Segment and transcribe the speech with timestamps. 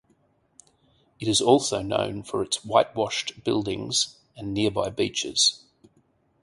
[1.19, 5.63] It is also known for its whitewashed buildings and nearby beaches.